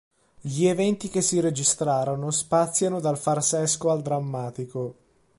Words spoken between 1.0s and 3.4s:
che si registrarono spaziano dal